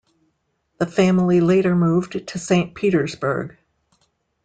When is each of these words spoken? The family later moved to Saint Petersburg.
The 0.79 0.87
family 0.87 1.41
later 1.41 1.75
moved 1.75 2.27
to 2.29 2.39
Saint 2.39 2.73
Petersburg. 2.73 3.55